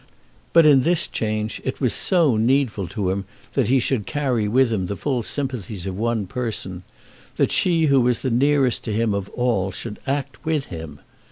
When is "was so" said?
1.79-2.35